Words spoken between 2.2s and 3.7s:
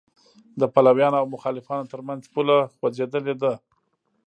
پوله خوځېدلې ده.